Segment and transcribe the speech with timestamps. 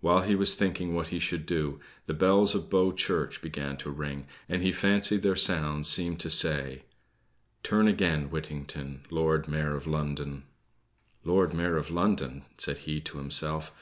[0.00, 3.90] While he was thinking what he should do, the bells of Bow Church began to
[3.90, 6.82] ring, and he fancied their sounds seemed to say:
[7.64, 10.44] "Turn again, Whittington, Lord Mayor of London."
[11.24, 13.74] "Lord Mayor of London!" said he to himself.